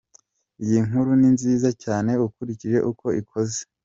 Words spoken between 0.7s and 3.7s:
nkuru ni nziza cyane ukurikije uko ikozwe.